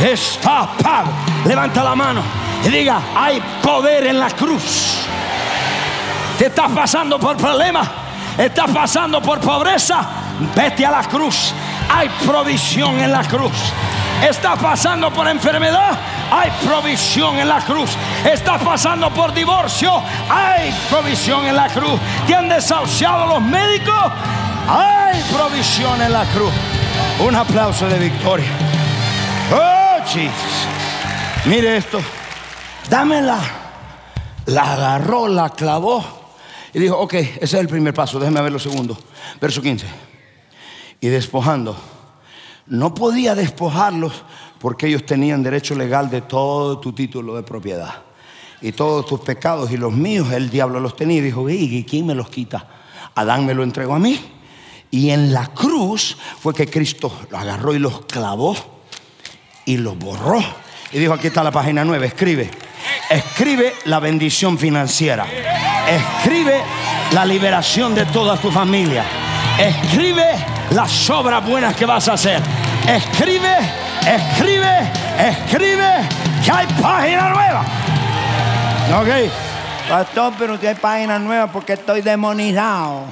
está 0.00 0.68
pago. 0.82 1.10
Levanta 1.44 1.84
la 1.84 1.94
mano 1.94 2.22
y 2.64 2.68
diga, 2.68 3.00
hay 3.14 3.42
poder 3.62 4.06
en 4.06 4.18
la 4.18 4.30
cruz. 4.30 5.06
Te 6.38 6.46
estás 6.46 6.70
pasando 6.72 7.18
por 7.18 7.36
problemas, 7.36 7.88
estás 8.36 8.70
pasando 8.70 9.22
por 9.22 9.40
pobreza, 9.40 10.06
vete 10.54 10.84
a 10.84 10.90
la 10.90 11.04
cruz. 11.04 11.54
Hay 11.88 12.08
provisión 12.26 12.98
en 12.98 13.12
la 13.12 13.22
cruz. 13.24 13.52
Estás 14.28 14.58
pasando 14.58 15.10
por 15.12 15.28
enfermedad, 15.28 15.98
hay 16.30 16.50
provisión 16.64 17.38
en 17.38 17.48
la 17.48 17.60
cruz. 17.64 17.90
Estás 18.24 18.62
pasando 18.62 19.12
por 19.12 19.32
divorcio, 19.32 20.02
hay 20.28 20.72
provisión 20.90 21.46
en 21.46 21.56
la 21.56 21.68
cruz. 21.68 22.00
Te 22.26 22.34
han 22.34 22.48
desahuciado 22.48 23.26
los 23.26 23.42
médicos, 23.42 24.12
hay 24.68 25.22
provisión 25.32 26.00
en 26.02 26.12
la 26.12 26.24
cruz. 26.26 26.52
Un 27.26 27.34
aplauso 27.34 27.88
de 27.88 27.98
victoria. 27.98 28.48
Oh, 29.52 30.04
Jesus. 30.06 30.66
Mire 31.46 31.76
esto. 31.76 32.00
Dámela. 32.90 33.38
La 34.46 34.74
agarró, 34.74 35.26
la 35.26 35.50
clavó 35.50 36.04
y 36.76 36.78
dijo, 36.78 36.98
ok, 36.98 37.14
ese 37.14 37.38
es 37.40 37.54
el 37.54 37.68
primer 37.68 37.94
paso, 37.94 38.20
déjeme 38.20 38.42
ver 38.42 38.52
lo 38.52 38.58
segundo. 38.58 38.98
Verso 39.40 39.62
15. 39.62 39.86
Y 41.00 41.08
despojando. 41.08 41.74
No 42.66 42.94
podía 42.94 43.34
despojarlos 43.34 44.24
porque 44.58 44.86
ellos 44.86 45.04
tenían 45.04 45.42
derecho 45.42 45.74
legal 45.74 46.10
de 46.10 46.22
todo 46.22 46.78
tu 46.78 46.92
título 46.92 47.36
de 47.36 47.42
propiedad. 47.42 48.02
Y 48.62 48.72
todos 48.72 49.06
tus 49.06 49.20
pecados 49.20 49.70
y 49.70 49.76
los 49.76 49.92
míos, 49.92 50.32
el 50.32 50.50
diablo 50.50 50.80
los 50.80 50.96
tenía. 50.96 51.18
Y 51.18 51.20
dijo, 51.20 51.48
¿y 51.50 51.84
quién 51.88 52.06
me 52.06 52.14
los 52.14 52.30
quita? 52.30 52.66
Adán 53.14 53.46
me 53.46 53.54
lo 53.54 53.62
entregó 53.62 53.94
a 53.94 53.98
mí. 53.98 54.18
Y 54.90 55.10
en 55.10 55.32
la 55.32 55.48
cruz 55.48 56.16
fue 56.40 56.54
que 56.54 56.68
Cristo 56.68 57.12
lo 57.30 57.38
agarró 57.38 57.74
y 57.74 57.78
los 57.78 58.06
clavó 58.06 58.56
y 59.64 59.76
los 59.76 59.98
borró. 59.98 60.42
Y 60.92 60.98
dijo, 60.98 61.12
aquí 61.12 61.26
está 61.26 61.42
la 61.42 61.50
página 61.50 61.84
9, 61.84 62.06
escribe. 62.06 62.50
Escribe 63.10 63.74
la 63.84 64.00
bendición 64.00 64.56
financiera. 64.56 65.26
Escribe 65.88 66.60
la 67.12 67.24
liberación 67.24 67.94
de 67.94 68.06
toda 68.06 68.36
tu 68.36 68.50
familia. 68.50 69.04
Escribe 69.58 70.24
las 70.70 71.10
obras 71.10 71.46
buenas 71.46 71.74
que 71.76 71.84
vas 71.84 72.08
a 72.08 72.14
hacer. 72.14 72.40
Escribe 72.88 73.85
escribe, 74.06 74.92
escribe 75.18 76.08
que 76.44 76.50
hay 76.52 76.66
página 76.80 77.30
nueva. 77.30 77.64
Ok, 79.00 79.30
pastor, 79.88 80.32
pero 80.38 80.60
que 80.60 80.68
hay 80.68 80.74
página 80.76 81.18
nueva 81.18 81.50
porque 81.50 81.72
estoy 81.72 82.02
demonizado. 82.02 83.04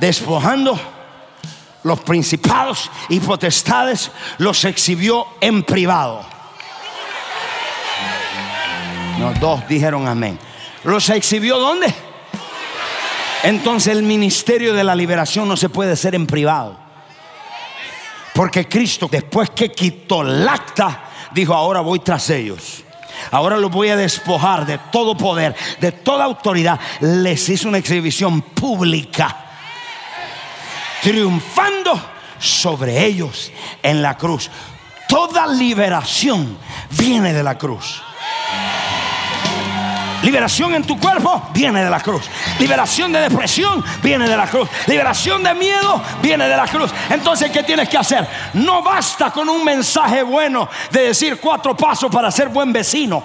Despojando 0.00 0.78
los 1.82 2.00
principados 2.00 2.90
y 3.08 3.20
potestades, 3.20 4.10
los 4.38 4.64
exhibió 4.64 5.26
en 5.40 5.62
privado. 5.62 6.24
Los 9.20 9.38
dos 9.40 9.66
dijeron 9.68 10.08
amén. 10.08 10.38
¿Los 10.84 11.08
exhibió 11.10 11.58
dónde? 11.58 11.92
Entonces 13.42 13.96
el 13.96 14.02
ministerio 14.02 14.74
de 14.74 14.84
la 14.84 14.94
liberación 14.94 15.48
no 15.48 15.56
se 15.56 15.68
puede 15.68 15.92
hacer 15.92 16.14
en 16.14 16.26
privado. 16.26 16.85
Porque 18.36 18.68
Cristo, 18.68 19.08
después 19.10 19.48
que 19.50 19.72
quitó 19.72 20.20
el 20.20 20.46
acta, 20.46 21.04
dijo, 21.32 21.54
ahora 21.54 21.80
voy 21.80 22.00
tras 22.00 22.28
ellos. 22.28 22.84
Ahora 23.30 23.56
los 23.56 23.70
voy 23.70 23.88
a 23.88 23.96
despojar 23.96 24.66
de 24.66 24.76
todo 24.92 25.16
poder, 25.16 25.56
de 25.80 25.90
toda 25.90 26.24
autoridad. 26.24 26.78
Les 27.00 27.48
hizo 27.48 27.66
una 27.66 27.78
exhibición 27.78 28.42
pública, 28.42 29.34
triunfando 31.02 31.98
sobre 32.38 33.06
ellos 33.06 33.50
en 33.82 34.02
la 34.02 34.18
cruz. 34.18 34.50
Toda 35.08 35.46
liberación 35.46 36.58
viene 36.90 37.32
de 37.32 37.42
la 37.42 37.56
cruz. 37.56 38.02
Liberación 40.26 40.74
en 40.74 40.82
tu 40.82 40.98
cuerpo 40.98 41.40
viene 41.54 41.84
de 41.84 41.88
la 41.88 42.00
cruz. 42.00 42.24
Liberación 42.58 43.12
de 43.12 43.20
depresión 43.20 43.84
viene 44.02 44.28
de 44.28 44.36
la 44.36 44.48
cruz. 44.48 44.68
Liberación 44.88 45.40
de 45.44 45.54
miedo 45.54 46.02
viene 46.20 46.48
de 46.48 46.56
la 46.56 46.66
cruz. 46.66 46.90
Entonces, 47.08 47.48
¿qué 47.52 47.62
tienes 47.62 47.88
que 47.88 47.96
hacer? 47.96 48.26
No 48.54 48.82
basta 48.82 49.30
con 49.30 49.48
un 49.48 49.62
mensaje 49.64 50.24
bueno 50.24 50.68
de 50.90 51.02
decir 51.02 51.38
cuatro 51.38 51.76
pasos 51.76 52.10
para 52.10 52.28
ser 52.32 52.48
buen 52.48 52.72
vecino. 52.72 53.22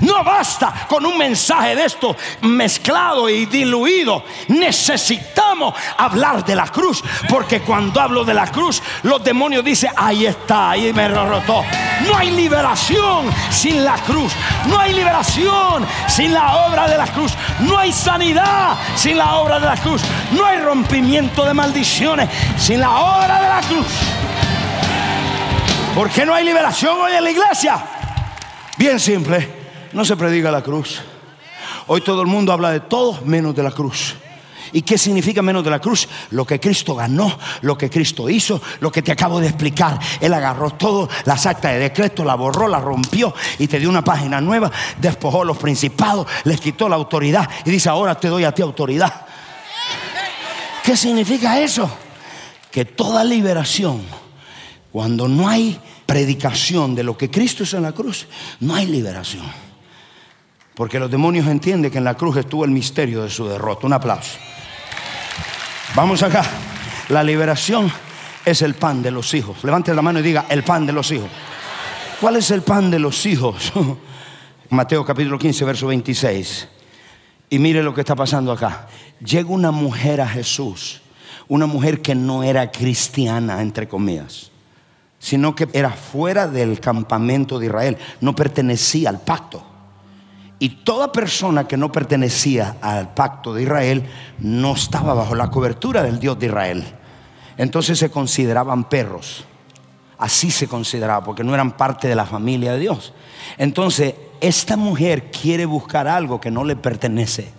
No 0.00 0.22
basta 0.22 0.86
con 0.88 1.06
un 1.06 1.16
mensaje 1.16 1.74
de 1.74 1.84
esto 1.84 2.16
mezclado 2.42 3.28
y 3.30 3.46
diluido. 3.46 4.24
Necesitamos 4.48 5.74
hablar 5.96 6.44
de 6.44 6.54
la 6.54 6.66
cruz. 6.68 7.02
Porque 7.28 7.60
cuando 7.60 8.00
hablo 8.00 8.24
de 8.24 8.34
la 8.34 8.46
cruz, 8.48 8.82
los 9.02 9.22
demonios 9.24 9.64
dicen, 9.64 9.90
ahí 9.96 10.26
está, 10.26 10.70
ahí 10.70 10.92
me 10.92 11.08
derrotó. 11.08 11.64
No 12.06 12.16
hay 12.16 12.30
liberación 12.30 13.30
sin 13.50 13.84
la 13.84 13.96
cruz. 13.98 14.32
No 14.66 14.78
hay 14.78 14.92
liberación 14.92 15.86
sin 16.08 16.34
la 16.34 16.66
obra 16.66 16.88
de 16.88 16.98
la 16.98 17.06
cruz. 17.06 17.32
No 17.60 17.78
hay 17.78 17.92
sanidad 17.92 18.76
sin 18.96 19.16
la 19.16 19.36
obra 19.36 19.58
de 19.58 19.66
la 19.66 19.76
cruz. 19.76 20.02
No 20.32 20.44
hay 20.44 20.58
rompimiento 20.58 21.44
de 21.44 21.54
maldiciones 21.54 22.28
sin 22.58 22.80
la 22.80 22.90
obra 22.90 23.40
de 23.40 23.48
la 23.48 23.60
cruz. 23.62 23.86
¿Por 25.94 26.10
qué 26.10 26.26
no 26.26 26.34
hay 26.34 26.44
liberación 26.44 27.00
hoy 27.00 27.12
en 27.12 27.24
la 27.24 27.30
iglesia? 27.30 27.82
Bien 28.76 29.00
simple, 29.00 29.55
no 29.96 30.04
se 30.04 30.14
predica 30.14 30.50
la 30.50 30.62
cruz. 30.62 31.00
Hoy 31.86 32.02
todo 32.02 32.20
el 32.20 32.28
mundo 32.28 32.52
habla 32.52 32.70
de 32.70 32.80
todo 32.80 33.22
menos 33.24 33.56
de 33.56 33.62
la 33.62 33.70
cruz. 33.70 34.14
¿Y 34.72 34.82
qué 34.82 34.98
significa 34.98 35.40
menos 35.40 35.64
de 35.64 35.70
la 35.70 35.78
cruz? 35.78 36.06
Lo 36.32 36.44
que 36.44 36.60
Cristo 36.60 36.94
ganó, 36.94 37.38
lo 37.62 37.78
que 37.78 37.88
Cristo 37.88 38.28
hizo, 38.28 38.60
lo 38.80 38.92
que 38.92 39.00
te 39.00 39.12
acabo 39.12 39.40
de 39.40 39.46
explicar. 39.46 39.98
Él 40.20 40.34
agarró 40.34 40.70
todo, 40.72 41.08
las 41.24 41.46
actas 41.46 41.72
de 41.72 41.78
decreto, 41.78 42.24
la 42.24 42.34
borró, 42.34 42.68
la 42.68 42.78
rompió 42.78 43.32
y 43.58 43.68
te 43.68 43.78
dio 43.78 43.88
una 43.88 44.04
página 44.04 44.38
nueva, 44.38 44.70
despojó 45.00 45.44
los 45.44 45.56
principados, 45.56 46.26
les 46.44 46.60
quitó 46.60 46.90
la 46.90 46.96
autoridad 46.96 47.48
y 47.64 47.70
dice, 47.70 47.88
ahora 47.88 48.16
te 48.16 48.28
doy 48.28 48.44
a 48.44 48.52
ti 48.52 48.60
autoridad. 48.60 49.24
¿Qué 50.84 50.94
significa 50.94 51.58
eso? 51.58 51.88
Que 52.70 52.84
toda 52.84 53.24
liberación, 53.24 54.02
cuando 54.92 55.26
no 55.26 55.48
hay 55.48 55.80
predicación 56.04 56.94
de 56.94 57.02
lo 57.02 57.16
que 57.16 57.30
Cristo 57.30 57.62
hizo 57.62 57.78
en 57.78 57.84
la 57.84 57.92
cruz, 57.92 58.26
no 58.60 58.74
hay 58.74 58.84
liberación. 58.84 59.65
Porque 60.76 60.98
los 60.98 61.10
demonios 61.10 61.46
entienden 61.46 61.90
que 61.90 61.96
en 61.96 62.04
la 62.04 62.18
cruz 62.18 62.36
estuvo 62.36 62.62
el 62.62 62.70
misterio 62.70 63.22
de 63.22 63.30
su 63.30 63.48
derrota. 63.48 63.86
Un 63.86 63.94
aplauso. 63.94 64.36
Vamos 65.94 66.22
acá. 66.22 66.44
La 67.08 67.24
liberación 67.24 67.90
es 68.44 68.60
el 68.60 68.74
pan 68.74 69.02
de 69.02 69.10
los 69.10 69.32
hijos. 69.32 69.64
Levante 69.64 69.94
la 69.94 70.02
mano 70.02 70.18
y 70.18 70.22
diga, 70.22 70.44
el 70.50 70.64
pan 70.64 70.84
de 70.84 70.92
los 70.92 71.10
hijos. 71.12 71.30
¿Cuál 72.20 72.36
es 72.36 72.50
el 72.50 72.60
pan 72.60 72.90
de 72.90 72.98
los 72.98 73.24
hijos? 73.24 73.72
Mateo 74.68 75.02
capítulo 75.02 75.38
15, 75.38 75.64
verso 75.64 75.86
26. 75.86 76.68
Y 77.48 77.58
mire 77.58 77.82
lo 77.82 77.94
que 77.94 78.02
está 78.02 78.14
pasando 78.14 78.52
acá. 78.52 78.86
Llega 79.24 79.48
una 79.48 79.70
mujer 79.70 80.20
a 80.20 80.28
Jesús, 80.28 81.00
una 81.48 81.64
mujer 81.64 82.02
que 82.02 82.14
no 82.14 82.42
era 82.42 82.70
cristiana, 82.70 83.62
entre 83.62 83.88
comillas, 83.88 84.50
sino 85.18 85.54
que 85.54 85.70
era 85.72 85.90
fuera 85.90 86.46
del 86.46 86.80
campamento 86.80 87.58
de 87.58 87.66
Israel, 87.66 87.96
no 88.20 88.36
pertenecía 88.36 89.08
al 89.08 89.22
pacto. 89.22 89.75
Y 90.58 90.68
toda 90.70 91.12
persona 91.12 91.68
que 91.68 91.76
no 91.76 91.92
pertenecía 91.92 92.76
al 92.80 93.12
pacto 93.12 93.52
de 93.52 93.62
Israel 93.64 94.08
no 94.38 94.74
estaba 94.74 95.12
bajo 95.12 95.34
la 95.34 95.50
cobertura 95.50 96.02
del 96.02 96.18
Dios 96.18 96.38
de 96.38 96.46
Israel. 96.46 96.84
Entonces 97.58 97.98
se 97.98 98.10
consideraban 98.10 98.84
perros. 98.88 99.44
Así 100.18 100.50
se 100.50 100.66
consideraba, 100.66 101.22
porque 101.24 101.44
no 101.44 101.52
eran 101.52 101.76
parte 101.76 102.08
de 102.08 102.14
la 102.14 102.24
familia 102.24 102.72
de 102.72 102.78
Dios. 102.78 103.12
Entonces, 103.58 104.14
esta 104.40 104.76
mujer 104.76 105.30
quiere 105.30 105.66
buscar 105.66 106.08
algo 106.08 106.40
que 106.40 106.50
no 106.50 106.64
le 106.64 106.74
pertenece, 106.74 107.50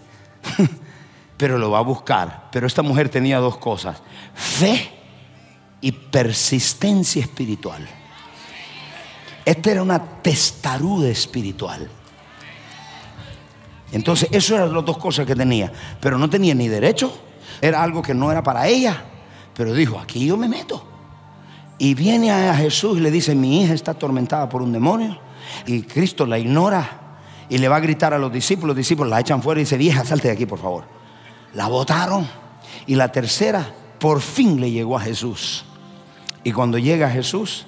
pero 1.38 1.60
lo 1.60 1.70
va 1.70 1.80
a 1.80 1.84
buscar. 1.84 2.50
Pero 2.52 2.66
esta 2.66 2.82
mujer 2.82 3.10
tenía 3.10 3.38
dos 3.38 3.58
cosas, 3.58 4.02
fe 4.34 4.90
y 5.82 5.92
persistencia 5.92 7.22
espiritual. 7.22 7.88
Esta 9.46 9.72
era 9.72 9.84
una 9.84 10.04
testaruda 10.22 11.10
espiritual. 11.10 11.90
Entonces, 13.92 14.30
eso 14.32 14.56
eran 14.56 14.74
las 14.74 14.84
dos 14.84 14.98
cosas 14.98 15.26
que 15.26 15.36
tenía. 15.36 15.72
Pero 16.00 16.18
no 16.18 16.30
tenía 16.30 16.54
ni 16.54 16.68
derecho. 16.68 17.12
Era 17.62 17.82
algo 17.82 18.02
que 18.02 18.14
no 18.14 18.32
era 18.32 18.44
para 18.44 18.68
ella. 18.68 19.04
Pero 19.56 19.74
dijo, 19.74 20.00
aquí 20.00 20.26
yo 20.26 20.38
me 20.38 20.48
meto. 20.48 20.84
Y 21.80 21.94
viene 21.94 22.32
a 22.32 22.56
Jesús 22.56 22.98
y 22.98 23.02
le 23.02 23.12
dice, 23.12 23.36
mi 23.36 23.62
hija 23.62 23.74
está 23.74 23.92
atormentada 23.92 24.50
por 24.50 24.62
un 24.62 24.72
demonio. 24.72 25.20
Y 25.66 25.84
Cristo 25.84 26.26
la 26.26 26.38
ignora 26.38 26.90
y 27.50 27.58
le 27.58 27.68
va 27.68 27.78
a 27.78 27.80
gritar 27.80 28.14
a 28.14 28.20
los 28.20 28.32
discípulos. 28.32 28.70
Los 28.70 28.78
discípulos 28.78 29.10
la 29.10 29.20
echan 29.20 29.42
fuera 29.42 29.62
y 29.62 29.64
dice, 29.64 29.78
vieja, 29.78 30.04
salte 30.04 30.28
de 30.28 30.34
aquí, 30.34 30.46
por 30.46 30.60
favor. 30.60 30.84
La 31.54 31.68
botaron. 31.68 32.28
Y 32.88 32.96
la 32.96 33.12
tercera, 33.12 33.66
por 34.00 34.22
fin 34.22 34.60
le 34.60 34.72
llegó 34.72 34.98
a 34.98 35.02
Jesús. 35.02 35.66
Y 36.44 36.52
cuando 36.52 36.78
llega 36.78 37.08
a 37.08 37.12
Jesús, 37.12 37.66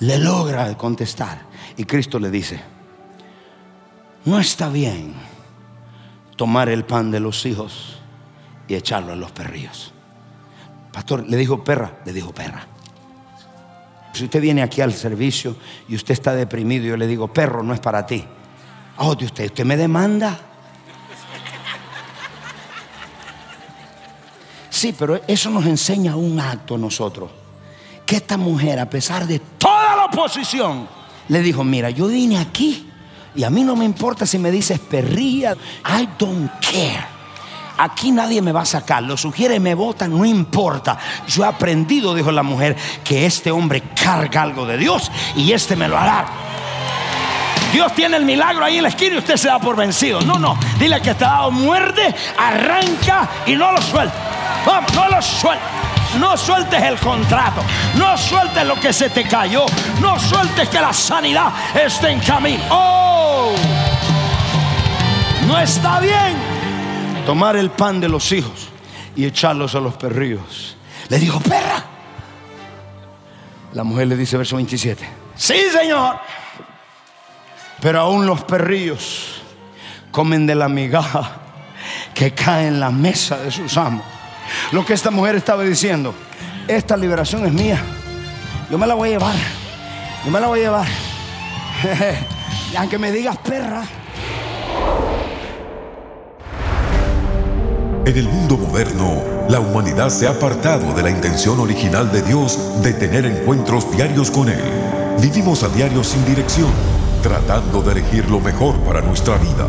le 0.00 0.18
logra 0.18 0.76
contestar. 0.76 1.42
Y 1.76 1.84
Cristo 1.84 2.18
le 2.18 2.30
dice, 2.30 2.60
no 4.24 4.38
está 4.38 4.68
bien 4.68 5.29
tomar 6.40 6.70
el 6.70 6.86
pan 6.86 7.10
de 7.10 7.20
los 7.20 7.44
hijos 7.44 7.98
y 8.66 8.74
echarlo 8.74 9.12
a 9.12 9.14
los 9.14 9.30
perrillos. 9.30 9.92
Pastor, 10.90 11.28
le 11.28 11.36
dijo 11.36 11.62
perra, 11.62 11.98
le 12.06 12.14
dijo 12.14 12.32
perra. 12.32 12.66
Si 14.14 14.24
usted 14.24 14.40
viene 14.40 14.62
aquí 14.62 14.80
al 14.80 14.94
servicio 14.94 15.54
y 15.86 15.96
usted 15.96 16.14
está 16.14 16.32
deprimido, 16.34 16.86
yo 16.86 16.96
le 16.96 17.06
digo, 17.06 17.30
perro, 17.30 17.62
no 17.62 17.74
es 17.74 17.80
para 17.80 18.06
ti. 18.06 18.24
Oh, 18.96 19.14
de 19.14 19.26
usted, 19.26 19.44
usted 19.44 19.66
me 19.66 19.76
demanda. 19.76 20.40
Sí, 24.70 24.94
pero 24.98 25.20
eso 25.26 25.50
nos 25.50 25.66
enseña 25.66 26.16
un 26.16 26.40
acto 26.40 26.78
nosotros. 26.78 27.30
Que 28.06 28.16
esta 28.16 28.38
mujer, 28.38 28.78
a 28.78 28.88
pesar 28.88 29.26
de 29.26 29.40
toda 29.58 29.94
la 29.94 30.04
oposición, 30.06 30.88
le 31.28 31.42
dijo, 31.42 31.64
mira, 31.64 31.90
yo 31.90 32.06
vine 32.06 32.38
aquí 32.38 32.89
y 33.34 33.44
a 33.44 33.50
mí 33.50 33.62
no 33.62 33.76
me 33.76 33.84
importa 33.84 34.26
si 34.26 34.38
me 34.38 34.50
dices 34.50 34.78
perrilla. 34.78 35.54
I 35.86 36.08
don't 36.18 36.50
care. 36.60 37.20
Aquí 37.78 38.10
nadie 38.10 38.42
me 38.42 38.52
va 38.52 38.62
a 38.62 38.66
sacar. 38.66 39.02
Lo 39.02 39.16
sugiere, 39.16 39.58
me 39.58 39.74
votan, 39.74 40.16
no 40.16 40.24
importa. 40.24 40.98
Yo 41.26 41.44
he 41.44 41.46
aprendido, 41.46 42.14
dijo 42.14 42.30
la 42.30 42.42
mujer, 42.42 42.76
que 43.02 43.24
este 43.24 43.50
hombre 43.50 43.82
carga 43.94 44.42
algo 44.42 44.66
de 44.66 44.76
Dios 44.76 45.10
y 45.34 45.52
este 45.52 45.76
me 45.76 45.88
lo 45.88 45.96
hará. 45.96 46.26
Dios 47.72 47.94
tiene 47.94 48.16
el 48.16 48.24
milagro 48.24 48.64
ahí 48.64 48.78
en 48.78 48.82
la 48.82 48.88
esquina 48.88 49.14
y 49.14 49.18
usted 49.18 49.36
se 49.36 49.48
da 49.48 49.58
por 49.58 49.76
vencido. 49.76 50.20
No, 50.20 50.38
no. 50.38 50.58
Dile 50.78 51.00
que 51.00 51.14
te 51.14 51.24
ha 51.24 51.28
dado 51.28 51.50
muerde, 51.52 52.14
arranca 52.36 53.30
y 53.46 53.54
no 53.54 53.72
lo 53.72 53.80
suelta. 53.80 54.14
No 54.94 55.08
lo 55.08 55.22
suelta. 55.22 55.79
No 56.18 56.36
sueltes 56.36 56.82
el 56.82 56.98
contrato. 56.98 57.62
No 57.96 58.16
sueltes 58.16 58.66
lo 58.66 58.78
que 58.78 58.92
se 58.92 59.10
te 59.10 59.24
cayó. 59.24 59.66
No 60.00 60.18
sueltes 60.18 60.68
que 60.68 60.80
la 60.80 60.92
sanidad 60.92 61.52
esté 61.74 62.10
en 62.10 62.20
camino. 62.20 62.62
Oh, 62.70 63.52
no 65.46 65.58
está 65.58 66.00
bien 66.00 66.60
tomar 67.26 67.56
el 67.56 67.70
pan 67.70 68.00
de 68.00 68.08
los 68.08 68.32
hijos 68.32 68.68
y 69.14 69.24
echarlos 69.24 69.74
a 69.74 69.80
los 69.80 69.94
perrillos. 69.94 70.76
Le 71.08 71.18
dijo, 71.18 71.40
perra. 71.40 71.84
La 73.72 73.84
mujer 73.84 74.08
le 74.08 74.16
dice, 74.16 74.36
verso 74.36 74.56
27. 74.56 75.08
Sí, 75.36 75.54
Señor. 75.72 76.18
Pero 77.80 78.00
aún 78.00 78.26
los 78.26 78.42
perrillos 78.44 79.42
comen 80.10 80.46
de 80.46 80.54
la 80.54 80.68
migaja 80.68 81.36
que 82.14 82.34
cae 82.34 82.66
en 82.66 82.80
la 82.80 82.90
mesa 82.90 83.38
de 83.38 83.50
sus 83.50 83.76
amos. 83.76 84.04
Lo 84.72 84.84
que 84.84 84.94
esta 84.94 85.10
mujer 85.10 85.36
estaba 85.36 85.62
diciendo, 85.64 86.14
esta 86.68 86.96
liberación 86.96 87.46
es 87.46 87.52
mía. 87.52 87.82
Yo 88.70 88.78
me 88.78 88.86
la 88.86 88.94
voy 88.94 89.10
a 89.10 89.12
llevar. 89.12 89.36
Yo 90.24 90.30
me 90.30 90.40
la 90.40 90.46
voy 90.46 90.60
a 90.60 90.62
llevar. 90.62 90.88
y 92.72 92.76
aunque 92.76 92.98
me 92.98 93.10
digas 93.10 93.36
perra. 93.38 93.82
En 98.06 98.16
el 98.16 98.28
mundo 98.28 98.56
moderno, 98.56 99.22
la 99.48 99.60
humanidad 99.60 100.08
se 100.08 100.26
ha 100.26 100.30
apartado 100.30 100.94
de 100.94 101.02
la 101.02 101.10
intención 101.10 101.60
original 101.60 102.10
de 102.10 102.22
Dios 102.22 102.82
de 102.82 102.92
tener 102.92 103.26
encuentros 103.26 103.90
diarios 103.92 104.30
con 104.30 104.48
Él. 104.48 104.62
Vivimos 105.20 105.62
a 105.62 105.68
diario 105.68 106.02
sin 106.02 106.24
dirección, 106.24 106.70
tratando 107.22 107.82
de 107.82 107.92
elegir 107.92 108.28
lo 108.30 108.40
mejor 108.40 108.78
para 108.80 109.00
nuestra 109.00 109.36
vida. 109.36 109.68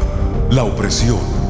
La 0.49 0.63
opresión, 0.63 1.19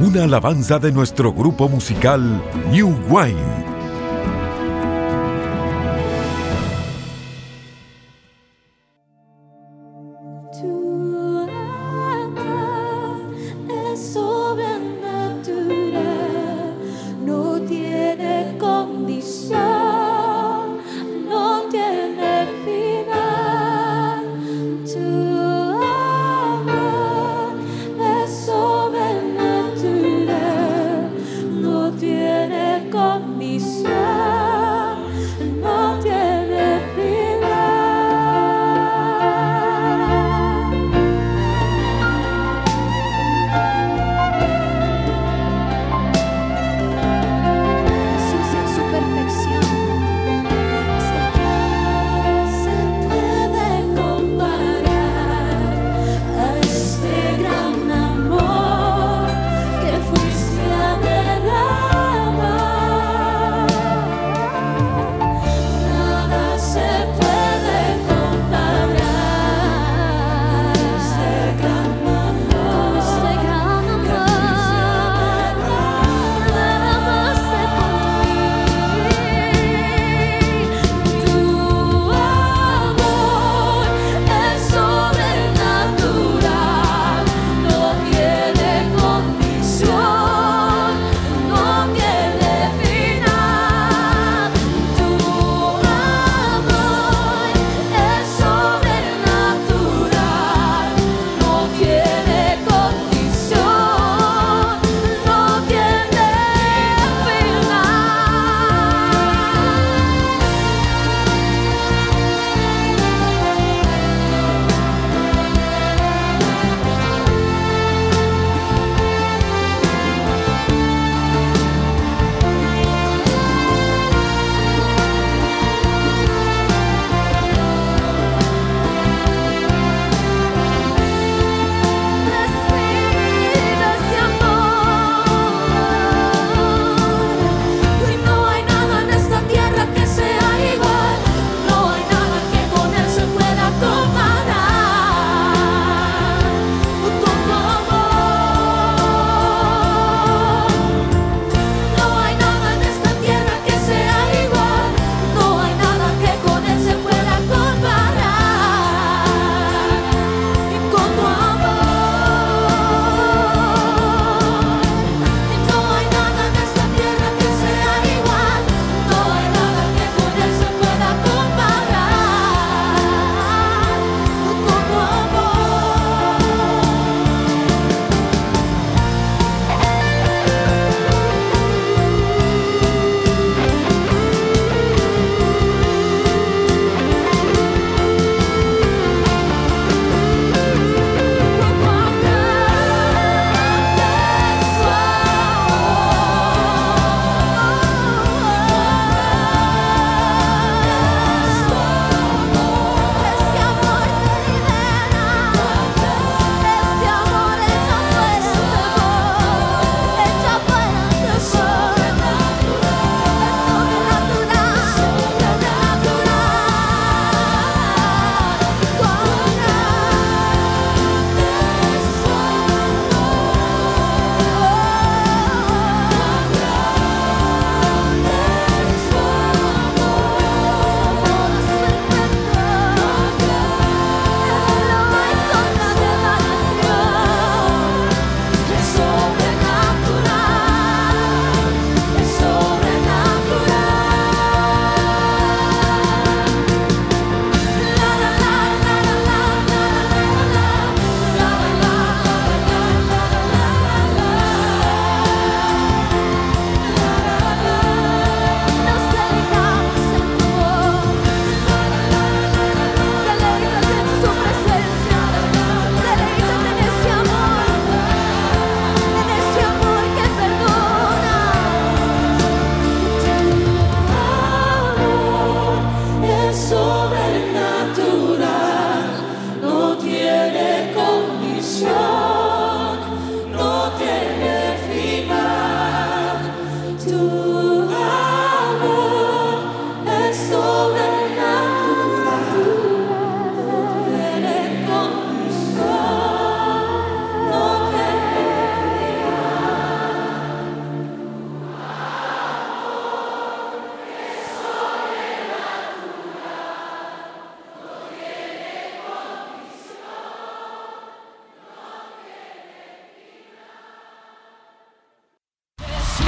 una 0.00 0.24
alabanza 0.24 0.78
de 0.78 0.92
nuestro 0.92 1.32
grupo 1.32 1.68
musical 1.68 2.22
New 2.70 2.88
Wine. 3.10 3.79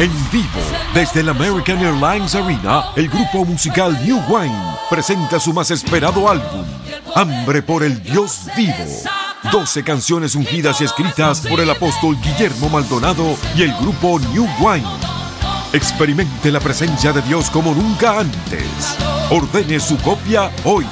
En 0.03 0.11
vivo, 0.33 0.61
desde 0.95 1.21
el 1.21 1.29
American 1.29 1.79
Airlines 1.79 2.35
Arena, 2.35 2.87
el 2.97 3.09
grupo 3.09 3.45
musical 3.45 3.97
New 4.05 4.21
Wine 4.29 4.75
presenta 4.91 5.39
su 5.39 5.53
más 5.53 5.71
esperado 5.71 6.29
álbum, 6.29 6.65
Hambre 7.15 7.63
por 7.63 7.85
el 7.85 8.03
Dios 8.03 8.41
Vivo. 8.57 8.85
12 9.53 9.85
canciones 9.85 10.35
ungidas 10.35 10.81
y 10.81 10.85
escritas 10.85 11.43
por 11.43 11.61
el 11.61 11.71
apóstol 11.71 12.21
Guillermo 12.21 12.69
Maldonado 12.69 13.37
y 13.57 13.63
el 13.63 13.73
grupo 13.77 14.19
New 14.19 14.49
Wine. 14.59 14.89
Experimente 15.73 16.51
la 16.51 16.59
presencia 16.59 17.13
de 17.13 17.23
Dios 17.23 17.49
como 17.49 17.73
nunca 17.73 18.19
antes. 18.19 18.97
Ordene 19.31 19.79
su 19.79 19.97
copia 19.99 20.51
hoy. 20.65 20.85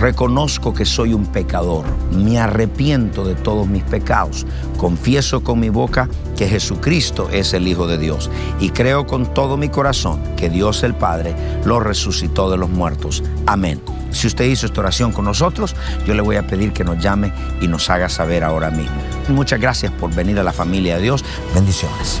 reconozco 0.00 0.74
que 0.74 0.84
soy 0.84 1.14
un 1.14 1.26
pecador. 1.26 1.84
Me 2.12 2.38
arrepiento 2.38 3.24
de 3.24 3.34
todos 3.34 3.66
mis 3.66 3.82
pecados. 3.82 4.46
Confieso 4.76 5.42
con 5.42 5.60
mi 5.60 5.68
boca 5.68 6.08
que 6.36 6.48
Jesucristo 6.48 7.28
es 7.32 7.54
el 7.54 7.66
Hijo 7.68 7.86
de 7.86 7.98
Dios. 7.98 8.30
Y 8.60 8.70
creo 8.70 9.06
con 9.06 9.32
todo 9.32 9.56
mi 9.56 9.68
corazón 9.68 10.20
que 10.36 10.50
Dios 10.50 10.82
el 10.82 10.94
Padre 10.94 11.34
lo 11.64 11.80
resucitó 11.80 12.50
de 12.50 12.58
los 12.58 12.70
muertos. 12.70 13.22
Amén. 13.46 13.80
Si 14.10 14.26
usted 14.26 14.44
hizo 14.46 14.66
esta 14.66 14.80
oración 14.80 15.12
con 15.12 15.24
nosotros, 15.24 15.76
yo 16.06 16.14
le 16.14 16.22
voy 16.22 16.36
a 16.36 16.46
pedir 16.46 16.72
que 16.72 16.84
nos 16.84 16.98
llame 17.02 17.32
y 17.60 17.68
nos 17.68 17.90
haga 17.90 18.08
saber 18.08 18.44
ahora 18.44 18.70
mismo. 18.70 18.96
Muchas 19.28 19.60
gracias 19.60 19.92
por 19.92 20.14
venir 20.14 20.38
a 20.38 20.42
la 20.42 20.52
familia 20.52 20.96
de 20.96 21.02
Dios. 21.02 21.24
Bendiciones. 21.54 22.20